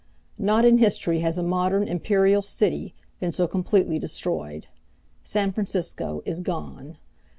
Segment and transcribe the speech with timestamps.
[0.39, 4.65] Not in history has a modern imperial city been so completely destroyed.
[5.23, 6.97] San Francisco is gone.